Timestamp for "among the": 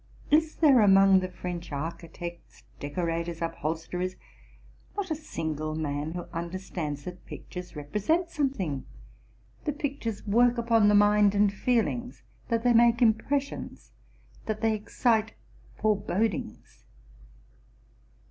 0.81-1.29